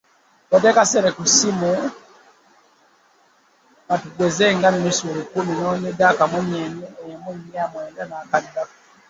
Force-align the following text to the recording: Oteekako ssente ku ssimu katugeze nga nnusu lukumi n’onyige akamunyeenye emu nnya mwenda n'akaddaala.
Oteekako 0.55 0.83
ssente 0.87 1.09
ku 1.17 1.23
ssimu 1.29 1.71
katugeze 3.87 4.45
nga 4.57 4.69
nnusu 4.73 5.05
lukumi 5.17 5.53
n’onyige 5.59 6.03
akamunyeenye 6.11 6.87
emu 7.11 7.31
nnya 7.37 7.63
mwenda 7.71 8.03
n'akaddaala. 8.09 8.73